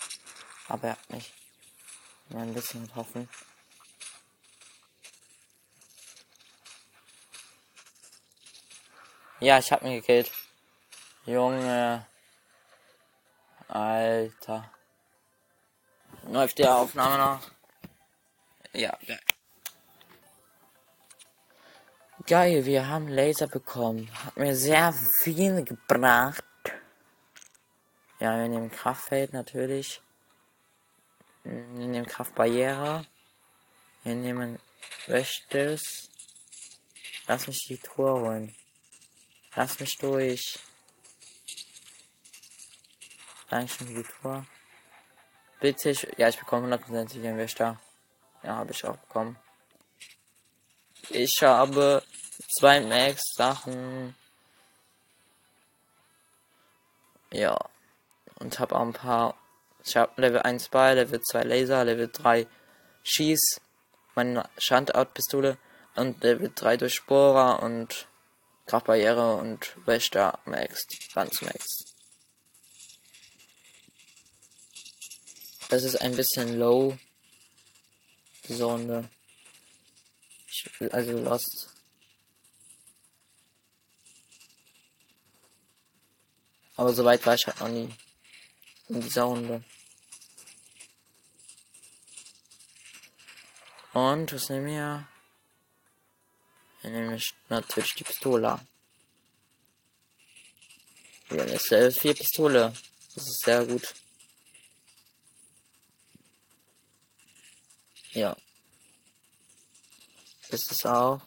Aber 0.69 0.89
er 0.89 0.93
hat 0.93 1.11
mich 1.11 1.33
nur 2.29 2.43
ein 2.43 2.55
bisschen 2.55 2.87
getroffen. 2.87 3.29
Ja, 9.41 9.59
ich 9.59 9.73
hab 9.73 9.83
ihn 9.83 9.95
gekillt. 9.95 10.31
Junge. 11.25 12.07
Alter. 13.69 14.71
Läuft 16.29 16.59
die 16.59 16.67
Aufnahme 16.67 17.19
noch? 17.19 17.51
Ja. 18.73 18.97
Geil, 22.27 22.65
wir 22.65 22.89
haben 22.89 23.09
Laser 23.09 23.47
bekommen. 23.47 24.11
Hat 24.25 24.37
mir 24.37 24.57
sehr 24.57 24.93
viel 25.23 25.63
gebracht. 25.65 26.43
Ja, 28.19 28.39
wir 28.39 28.49
nehmen 28.49 28.71
Kraftfeld 28.71 29.35
natürlich. 29.35 30.01
Wir 31.45 31.53
nehmen 31.53 32.07
Kraftbarriere. 32.07 33.05
Wir 34.05 34.15
nehmen 34.15 34.59
Wächtes. 35.07 36.09
Lass 37.27 37.47
mich 37.47 37.67
die 37.69 37.77
Tour 37.77 38.21
holen. 38.21 38.55
Lass 39.55 39.79
mich 39.81 39.97
durch. 39.99 40.59
Dankeschön 43.51 43.87
für 43.87 44.03
die 44.03 44.09
Tour. 44.23 44.47
Bitte, 45.61 45.91
ich, 45.91 46.09
ja, 46.17 46.29
ich 46.29 46.39
bekomme 46.39 46.75
100% 46.75 47.21
den 47.21 47.37
Wächter. 47.37 47.79
Ja, 48.43 48.57
habe 48.57 48.73
ich 48.73 48.85
auch 48.85 48.97
bekommen. 48.97 49.39
Ich 51.11 51.43
habe 51.43 52.03
zwei 52.59 52.81
Max-Sachen. 52.81 54.17
Ja 57.31 57.59
und 58.37 58.59
habe 58.59 58.77
auch 58.77 58.83
ein 58.83 58.93
paar. 58.93 59.35
Ich 59.85 59.97
habe 59.97 60.21
Level 60.21 60.41
1 60.41 60.69
bei, 60.69 60.95
Level 60.95 61.21
2 61.21 61.43
Laser, 61.43 61.85
Level 61.85 62.11
3 62.13 62.47
Schieß, 63.05 63.61
meine 64.15 64.49
Standout-Pistole 64.59 65.59
und 65.95 66.23
Level 66.23 66.51
3 66.55 66.77
Durchbohrer 66.77 67.63
und 67.63 68.09
Kraftbarriere 68.67 69.37
und 69.37 69.77
Wächter 69.87 70.41
Max, 70.45 70.87
ganz 71.15 71.41
Max. 71.43 71.95
Das 75.69 75.83
ist 75.83 75.97
ein 75.97 76.15
bisschen 76.15 76.59
low. 76.59 76.97
Die 78.49 78.55
Sonde. 78.55 79.09
also 80.93 81.13
lost. 81.19 81.71
Aber 86.77 86.93
so 86.93 87.05
weit 87.05 87.25
war 87.27 87.35
ich 87.35 87.47
halt 87.47 87.59
noch 87.61 87.69
nie 87.69 87.93
in 88.89 89.01
dieser 89.01 89.23
Runde. 89.25 89.65
Und 93.93 94.33
was 94.33 94.49
nehmen 94.51 94.67
wir? 94.67 95.09
Wir 96.83 96.91
nehmen 96.91 97.21
natürlich 97.49 97.95
die 97.95 98.05
Pistole. 98.05 98.61
Wir 101.29 101.41
haben 101.41 101.49
jetzt 101.51 101.71
Level 101.71 101.91
4 101.91 102.15
Pistole. 102.15 102.75
Das 103.15 103.27
ist 103.27 103.41
sehr 103.45 103.65
gut. 103.65 103.95
Ja. 108.13 108.37
Ist 110.51 110.71
es 110.71 110.87
auch. 110.87 111.21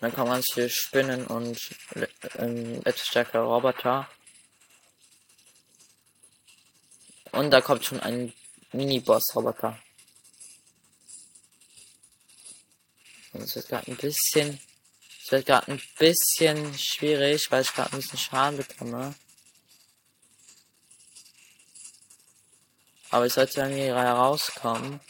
Dann 0.00 0.12
kommen 0.14 0.30
ganz 0.30 0.46
viele 0.52 0.70
Spinnen 0.70 1.26
und 1.26 1.58
ähm, 2.38 2.80
etwas 2.84 3.06
stärkere 3.06 3.44
Roboter. 3.44 4.08
Und 7.32 7.50
da 7.50 7.60
kommt 7.60 7.84
schon 7.84 8.00
ein 8.00 8.32
Mini-Boss-Roboter. 8.72 9.78
Und 13.32 13.42
es 13.42 13.54
wird 13.54 13.68
gerade 13.68 13.90
ein 13.90 13.96
bisschen. 13.96 14.60
Es 15.22 15.30
wird 15.30 15.46
gerade 15.46 15.70
ein 15.70 15.82
bisschen 15.98 16.76
schwierig, 16.76 17.50
weil 17.50 17.62
ich 17.62 17.72
gerade 17.72 17.92
ein 17.92 18.00
bisschen 18.00 18.18
Schaden 18.18 18.56
bekomme. 18.56 19.14
Aber 23.10 23.26
ich 23.26 23.32
sollte 23.32 23.60
irgendwie 23.60 23.84
herauskommen. 23.84 25.00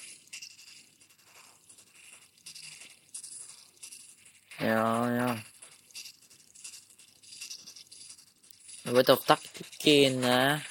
Ja, 4.58 5.14
ja. 5.14 5.42
Er 8.84 8.92
wird 8.92 9.10
auf 9.10 9.24
Taktik 9.24 9.78
gehen, 9.78 10.20
ne? 10.20 10.62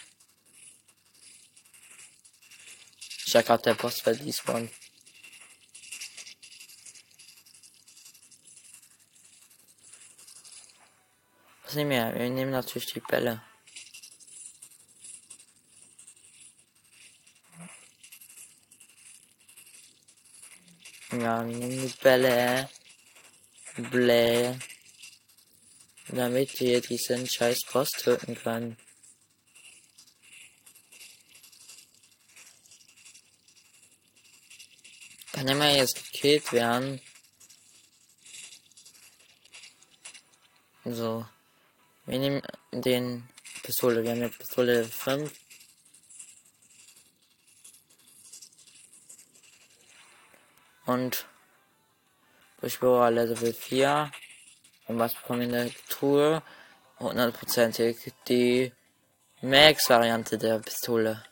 Ich 3.30 3.34
sag 3.34 3.46
gerade 3.46 3.62
der 3.62 3.76
Boss 3.76 4.02
bei 4.02 4.12
Despawn. 4.12 4.72
Was 11.64 11.76
nehmen 11.76 11.92
wir? 11.92 12.12
Wir 12.16 12.28
nehmen 12.32 12.50
natürlich 12.50 12.92
die 12.92 13.02
Bälle. 13.02 13.44
Ja, 21.12 21.48
wir 21.48 21.56
nehmen 21.56 21.88
die 21.88 21.94
Bälle. 22.02 22.68
Bläh. 23.78 24.56
Damit 26.08 26.60
wir 26.60 26.82
diesen 26.82 27.30
scheiß 27.30 27.60
Boss 27.72 27.90
töten 27.90 28.34
können. 28.34 28.89
Kann 35.40 35.48
immer 35.48 35.74
jetzt 35.74 36.12
gekillt 36.12 36.52
werden. 36.52 37.00
So. 40.84 41.26
Wir 42.06 42.20
nehmen 42.20 42.42
den 42.74 43.26
Pistole. 43.64 44.04
Wir 44.04 44.12
haben 44.12 44.22
jetzt 44.22 44.38
Pistole 44.38 44.84
5. 44.84 45.32
Und 50.88 51.26
Durchbohrer 52.60 53.10
Level 53.10 53.54
4. 53.54 54.12
Und 54.88 55.00
was 55.00 55.16
bekommen 55.16 55.40
wir 55.40 55.46
in 55.46 55.54
der 55.54 55.72
Truhe? 55.88 56.44
100%ig 57.00 58.12
die 58.28 58.74
Max-Variante 59.40 60.38
der 60.38 60.60
Pistole. 60.60 61.24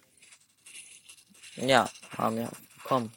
Ja, 1.57 1.91
haben 2.17 2.37
wir 2.37 2.49
bekommen. 2.77 3.16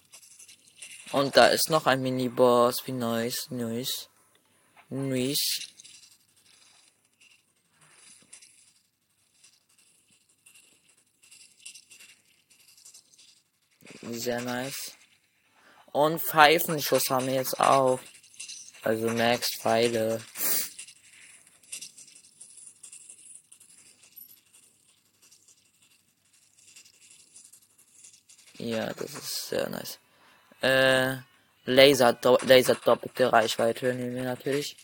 Und 1.12 1.37
da 1.37 1.49
ist 1.49 1.70
noch 1.70 1.87
ein 1.87 2.03
Mini-Boss. 2.03 2.87
Wie 2.87 2.92
nice, 2.92 3.49
nice. 3.51 4.09
Nice. 4.88 5.70
Sehr 14.03 14.40
nice. 14.40 14.92
Und 15.92 16.20
Pfeifenschuss 16.20 17.11
haben 17.11 17.27
wir 17.27 17.35
jetzt 17.35 17.59
auch. 17.59 18.01
Also 18.83 19.09
Max 19.09 19.49
Pfeile. 19.59 20.23
Ja, 28.59 28.92
das 28.92 29.14
ist 29.14 29.49
sehr 29.49 29.68
nice. 29.68 29.99
Äh, 30.62 31.16
Laser, 31.64 32.12
Do 32.14 32.38
Laser 32.42 32.75
doppelte 32.75 33.33
Reichweite 33.33 33.94
nehmen 33.94 34.14
wir 34.14 34.25
natürlich. 34.25 34.77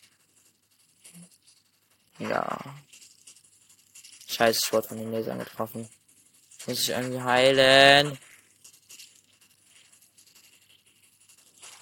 Ja. 2.18 2.58
Scheiße, 4.28 4.60
ich 4.64 4.72
wurde 4.72 4.88
von 4.88 4.98
den 4.98 5.12
Lasern 5.12 5.38
getroffen. 5.38 5.88
Muss 6.66 6.80
ich 6.80 6.90
irgendwie 6.90 7.20
heilen. 7.20 8.18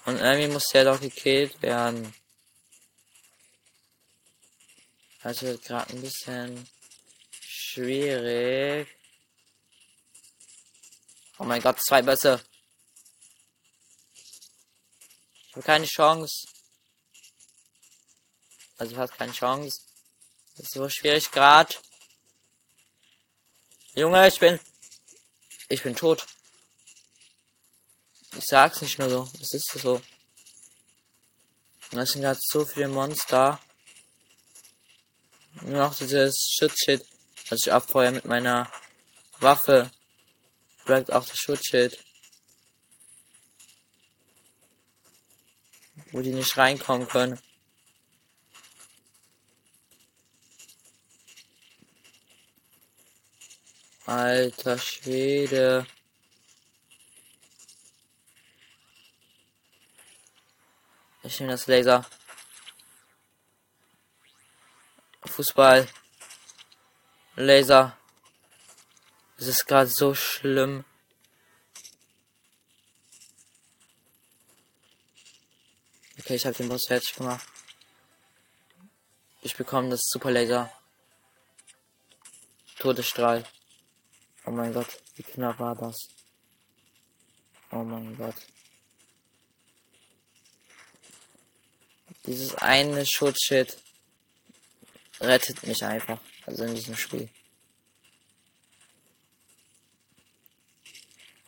Und 0.05 0.19
irgendwie 0.19 0.49
muss 0.49 0.67
der 0.67 0.85
doch 0.85 1.01
gekillt 1.01 1.61
werden. 1.61 2.13
Also 5.23 5.57
gerade 5.57 5.91
ein 5.91 6.01
bisschen 6.01 6.67
schwierig. 7.41 8.87
Oh 11.39 11.43
mein 11.43 11.61
Gott, 11.61 11.79
zwei 11.81 12.01
Bässe. 12.03 12.39
Habe 15.55 15.63
keine 15.65 15.85
Chance. 15.85 16.47
Also 18.77 18.93
fast 18.93 19.17
keine 19.17 19.31
Chance. 19.31 19.79
Das 20.57 20.65
ist 20.65 20.73
so 20.73 20.89
schwierig 20.89 21.31
gerade. 21.31 21.73
Junge, 23.95 24.27
ich 24.27 24.37
bin. 24.37 24.59
Ich 25.69 25.81
bin 25.81 25.95
tot. 25.95 26.27
Ich 28.37 28.43
sag's 28.45 28.81
nicht 28.81 28.99
nur 28.99 29.09
so. 29.09 29.29
Das 29.39 29.53
ist 29.53 29.71
so. 29.79 30.01
Und 31.91 31.97
das 31.99 32.09
sind 32.09 32.21
gerade 32.21 32.39
so 32.41 32.65
viele 32.65 32.89
Monster. 32.89 33.57
Nur 35.61 35.79
noch 35.79 35.95
dieses 35.95 36.35
Schutzschild, 36.59 37.07
was 37.47 37.61
ich 37.61 37.71
abfeuere 37.71 38.11
mit 38.11 38.25
meiner 38.25 38.69
Waffe. 39.39 39.89
Bleibt 40.83 41.13
auch 41.13 41.25
das 41.25 41.39
Schutzschild. 41.39 42.04
Wo 46.15 46.21
die 46.21 46.31
nicht 46.31 46.55
reinkommen 46.55 47.09
können. 47.09 47.37
Alter 54.05 54.77
Schwede. 54.77 55.85
Ich 61.23 61.37
nehme 61.41 61.51
das 61.51 61.67
Laser. 61.67 62.05
Fußball. 65.25 65.85
Laser. 67.35 67.97
Es 69.37 69.47
ist 69.47 69.65
gerade 69.67 69.91
so 69.93 70.15
schlimm. 70.15 70.85
Okay, 76.25 76.37
ich 76.37 76.45
habe 76.47 76.57
den 76.57 76.69
Boss 76.69 76.87
fertig 76.87 77.13
gemacht. 77.13 77.47
Ich 79.43 79.55
bekomme 79.55 79.91
das 79.91 80.01
Super 80.05 80.31
Laser. 80.31 80.71
Todesstrahl. 82.79 83.45
Oh 84.47 84.49
mein 84.49 84.73
Gott, 84.73 84.87
wie 85.17 85.21
knapp 85.21 85.59
war 85.59 85.75
das? 85.75 85.95
Oh 87.69 87.83
mein 87.83 88.17
Gott. 88.17 88.33
Dieses 92.25 92.55
eine 92.55 93.05
Schutzschild 93.05 93.77
rettet 95.21 95.61
mich 95.61 95.83
einfach. 95.85 96.19
Also 96.47 96.63
in 96.63 96.73
diesem 96.73 96.95
Spiel. 96.95 97.29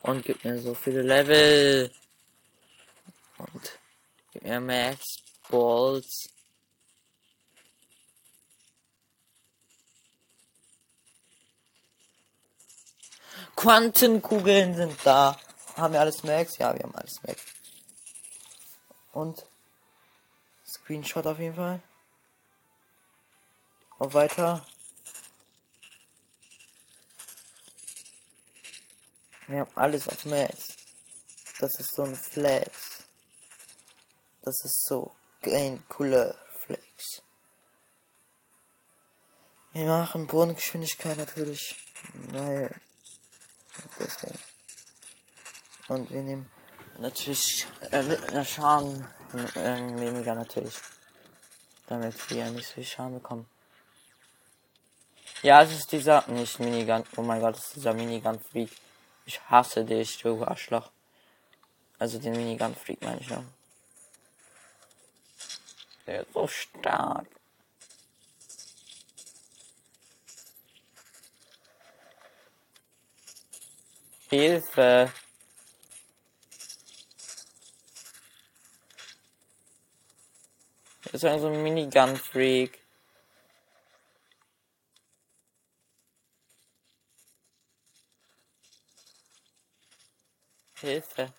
Und 0.01 0.23
gibt 0.23 0.45
mir 0.45 0.61
so 0.61 0.75
viele 0.75 1.01
Level. 1.01 1.91
Mir 4.47 4.61
Max 4.61 5.17
Balls. 5.49 6.29
Quantenkugeln 13.57 14.73
sind 14.73 14.97
da. 15.03 15.37
Haben 15.75 15.93
wir 15.95 15.99
alles 15.99 16.23
Max? 16.23 16.57
Ja, 16.59 16.73
wir 16.73 16.83
haben 16.83 16.95
alles 16.95 17.21
Max. 17.23 17.41
Und 19.11 19.45
Screenshot 20.65 21.27
auf 21.27 21.39
jeden 21.39 21.55
Fall. 21.55 21.83
Auf 23.99 24.13
weiter. 24.13 24.65
Wir 29.47 29.59
haben 29.59 29.71
alles 29.75 30.07
auf 30.07 30.23
Max. 30.23 30.77
Das 31.59 31.77
ist 31.81 31.93
so 31.93 32.03
ein 32.03 32.15
Flex. 32.15 33.06
Das 34.47 34.63
ist 34.63 34.85
so 34.85 35.11
ein 35.43 35.83
cooler 35.89 36.33
Flex. 36.61 37.21
Wir 39.73 39.85
machen 39.85 40.25
Bodengeschwindigkeit 40.25 41.17
natürlich. 41.17 41.75
Weil. 42.31 42.73
Deswegen. 43.99 44.39
Und 45.89 46.09
wir 46.11 46.21
nehmen 46.21 46.49
natürlich 46.97 47.67
äh, 47.91 48.45
Schaden 48.45 49.05
äh, 49.33 49.99
weniger 49.99 50.33
natürlich. 50.33 50.75
Damit 51.87 52.29
wir 52.29 52.49
nicht 52.51 52.69
so 52.69 52.75
viel 52.75 52.85
Schaden 52.85 53.15
bekommen. 53.15 53.49
Ja, 55.41 55.61
es 55.61 55.73
ist 55.73 55.91
dieser, 55.91 56.25
nicht 56.29 56.57
Minigun, 56.61 57.03
oh 57.17 57.21
mein 57.21 57.41
Gott, 57.41 57.57
es 57.57 57.65
ist 57.65 57.75
dieser 57.75 57.93
Minigun 57.93 58.39
Freak. 58.39 58.71
Ich 59.25 59.41
hasse 59.49 59.83
dich, 59.83 60.17
du 60.19 60.41
Arschloch. 60.41 60.89
Also 61.99 62.17
den 62.17 62.31
Minigun 62.31 62.73
Freak 62.73 63.01
meine 63.01 63.19
ich 63.19 63.29
noch. 63.29 63.43
Der 66.07 66.21
ist 66.21 66.33
so 66.33 66.47
stark. 66.47 67.27
Hilfe. 74.29 75.11
Das 81.03 81.13
ist 81.13 81.23
ja 81.23 81.39
so 81.39 81.47
ein 81.47 81.63
Minigun-Freak. 81.63 82.79
Hilfe. 90.75 91.33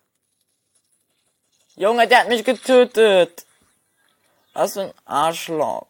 Junge, 1.75 2.07
der 2.07 2.19
hat 2.19 2.27
mich 2.27 2.43
getötet. 2.43 3.45
Was 4.53 4.73
für 4.73 4.81
ein 4.81 4.93
Arschloch. 5.05 5.87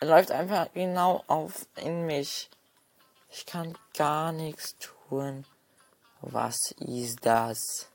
Er 0.00 0.08
läuft 0.08 0.30
einfach 0.32 0.70
genau 0.74 1.24
auf 1.28 1.66
in 1.76 2.04
mich. 2.04 2.50
Ich 3.30 3.46
kann 3.46 3.78
gar 3.96 4.32
nichts 4.32 4.76
tun. 4.78 5.46
Was 6.20 6.72
ist 6.78 7.24
das? 7.24 7.88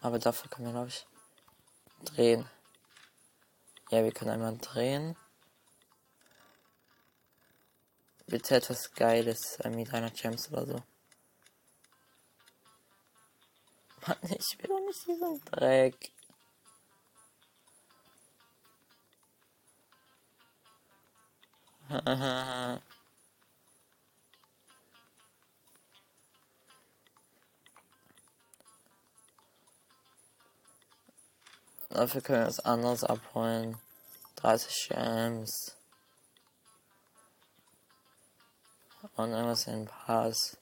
Aber 0.00 0.18
dafür 0.18 0.50
können 0.50 0.66
wir, 0.66 0.72
glaube 0.72 0.88
ich, 0.88 1.06
drehen. 2.04 2.48
Ja, 3.90 4.04
wir 4.04 4.12
können 4.12 4.30
einmal 4.30 4.56
drehen. 4.58 5.16
Bitte 8.26 8.56
etwas 8.56 8.92
Geiles 8.92 9.58
mit 9.70 9.92
einer 9.92 10.10
Gems 10.10 10.50
oder 10.50 10.66
so. 10.66 10.82
Mann, 14.06 14.18
ich 14.22 14.58
will 14.58 14.68
doch 14.68 14.80
nicht 14.80 15.06
diesen 15.06 15.40
Dreck. 15.46 16.12
Dafür 31.90 32.20
können 32.22 32.40
wir 32.40 32.46
was 32.48 32.60
anderes 32.60 33.04
abholen. 33.04 33.78
30 34.36 34.88
Gems. 34.88 35.76
Und 39.16 39.30
irgendwas 39.30 39.66
in 39.66 39.86
Pass. 39.86 40.56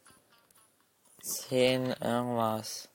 10 1.23 1.93
irgendwas. 1.93 2.89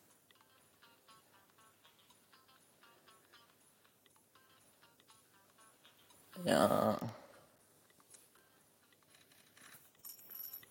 Ja. 6.43 6.99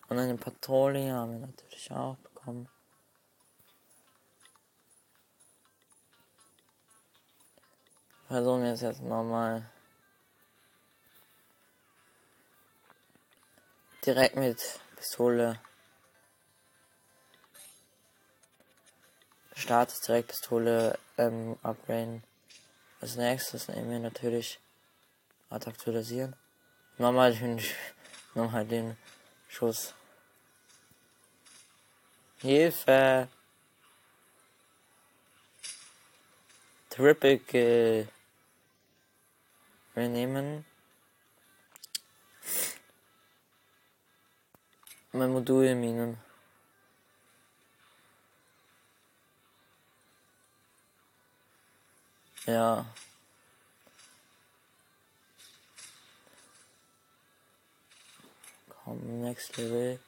Und 0.07 0.19
eine 0.19 0.37
Patrouille 0.37 1.11
haben 1.11 1.33
wir 1.33 1.47
natürlich 1.47 1.91
auch 1.91 2.15
bekommen. 2.17 2.69
Versuchen 8.27 8.63
wir 8.63 8.73
es 8.73 8.81
jetzt 8.81 9.01
nochmal. 9.01 9.69
Direkt 14.07 14.37
mit 14.37 14.79
Pistole. 14.95 15.59
Startet 19.53 20.07
direkt 20.07 20.29
Pistole 20.29 20.97
ähm, 21.17 21.59
upgraden. 21.61 22.23
Als 23.01 23.17
nächstes 23.17 23.67
nehmen 23.67 23.91
wir 23.91 23.99
natürlich 23.99 24.61
Art 25.49 25.67
aktualisieren. 25.67 26.37
Nochmal 26.97 27.35
den, 27.35 27.61
nochmal 28.33 28.65
den 28.65 28.95
Schuss. 29.49 29.93
Hilfe! 32.37 33.27
Triple 36.89 37.39
Kill. 37.39 38.07
Wir 39.95 40.07
nehmen 40.07 40.63
mein 45.17 45.31
Modul 45.31 45.75
Minen. 45.75 46.17
Ja. 52.45 52.85
Komm, 58.69 59.21
next 59.21 59.57
level. 59.57 59.99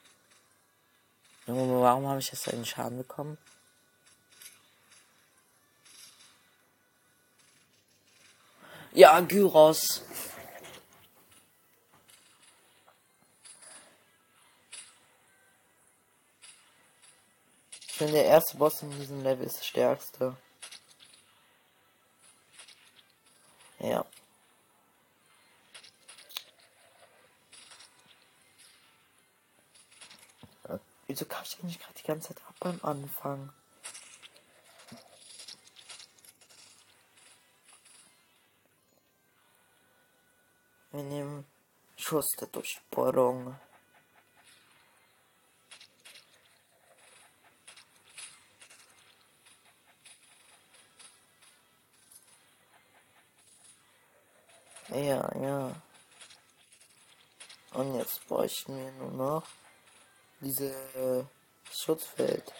Junge, 1.47 1.81
warum 1.81 2.07
habe 2.07 2.19
ich 2.19 2.31
jetzt 2.31 2.47
einen 2.47 2.65
Schaden 2.65 2.99
bekommen? 2.99 3.37
Ja, 8.93 9.19
Gyros. 9.19 10.03
Finde, 17.99 18.13
der 18.13 18.27
erste 18.27 18.55
Boss 18.55 18.81
in 18.81 18.91
diesem 18.91 19.21
Level 19.23 19.45
ist 19.45 19.57
der 19.57 19.63
stärkste. 19.65 20.37
Ja. 23.79 24.05
Wieso 31.07 31.25
kam 31.25 31.43
ich 31.43 31.59
eigentlich 31.59 31.77
gerade 31.77 31.93
die 31.95 32.07
ganze 32.07 32.29
Zeit 32.29 32.41
ab 32.47 32.55
beim 32.61 32.79
Anfang? 32.83 33.51
Wir 40.91 41.03
nehmen 41.03 41.45
Schuss 41.97 42.27
der 42.39 42.47
Durchbohrung. 42.47 43.59
Ja, 54.99 55.31
ja. 55.41 55.71
Und 57.71 57.95
jetzt 57.95 58.27
bräuchten 58.27 58.75
wir 58.75 58.91
nur 58.91 59.11
noch 59.11 59.47
diese 60.41 60.73
äh, 60.93 61.23
Schutzfeld. 61.71 62.51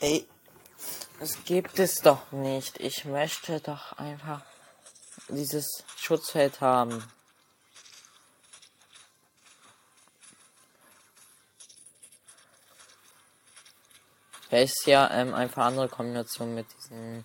Ey, 0.00 0.26
das 1.20 1.44
gibt 1.44 1.78
es 1.78 2.00
doch 2.00 2.32
nicht. 2.32 2.80
Ich 2.80 3.04
möchte 3.04 3.60
doch 3.60 3.92
einfach 3.92 4.42
dieses 5.28 5.84
Schutzfeld 5.96 6.60
haben. 6.60 7.04
Vielleicht 14.50 14.78
ist 14.78 14.86
ja 14.88 15.08
ähm, 15.12 15.32
einfach 15.32 15.66
andere 15.66 15.88
Kombination 15.88 16.56
mit 16.56 16.66
diesen 16.76 17.24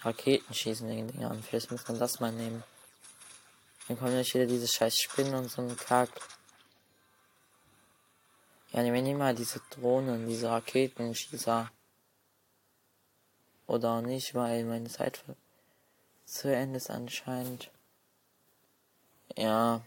Raketenschießen 0.00 0.88
Dingern. 0.88 1.42
Vielleicht 1.42 1.70
muss 1.70 1.86
man 1.86 1.98
das 1.98 2.18
mal 2.18 2.32
nehmen. 2.32 2.64
Dann 3.86 3.98
kommen 3.98 4.16
nicht 4.16 4.34
wieder 4.34 4.46
diese 4.46 4.66
scheiß 4.66 4.96
Spinnen 4.96 5.34
und 5.34 5.50
so 5.50 5.60
ein 5.60 5.76
Kack. 5.76 6.08
Ja, 8.72 8.82
nehmen 8.82 9.04
wir 9.04 9.16
mal 9.16 9.34
diese 9.34 9.60
Drohnen, 9.68 10.26
diese 10.26 10.48
Raketenschießer. 10.48 11.70
Oder 13.66 13.90
auch 13.90 14.00
nicht, 14.00 14.34
weil 14.34 14.64
meine 14.64 14.88
Zeit 14.88 15.22
zu 16.24 16.48
Ende 16.50 16.78
ist 16.78 16.88
anscheinend. 16.88 17.70
Ja. 19.36 19.82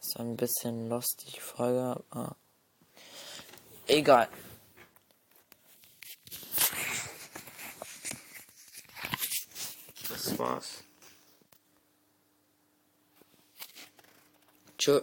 Ist 0.00 0.18
ein 0.18 0.36
bisschen 0.36 0.88
lustig 0.88 1.34
die 1.34 1.40
Folge, 1.40 2.02
aber 2.10 2.34
egal. 3.86 4.28
Das 10.08 10.38
war's. 10.38 10.84
Tschö. 14.78 15.02